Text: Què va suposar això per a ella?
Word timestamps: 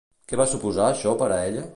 Què 0.31 0.39
va 0.39 0.47
suposar 0.53 0.87
això 0.87 1.13
per 1.21 1.31
a 1.35 1.39
ella? 1.51 1.67